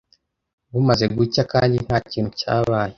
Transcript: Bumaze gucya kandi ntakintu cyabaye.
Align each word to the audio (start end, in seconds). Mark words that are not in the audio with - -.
Bumaze 0.71 1.05
gucya 1.17 1.43
kandi 1.51 1.75
ntakintu 1.85 2.29
cyabaye. 2.39 2.89